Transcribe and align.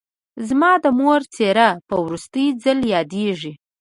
زما 0.47 0.71
د 0.83 0.85
مور 0.99 1.21
څېره 1.33 1.69
په 1.87 1.95
وروستي 2.03 2.45
ځل 2.63 2.79
یادېږي 2.93 3.53